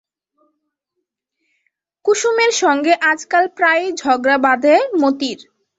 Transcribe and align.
কুসুমের 2.05 2.51
সঙ্গে 2.61 2.93
আজকাল 3.11 3.43
প্রায়ই 3.57 3.89
ঝগড়া 4.01 4.37
বাধে 4.45 4.75
মতির। 5.01 5.39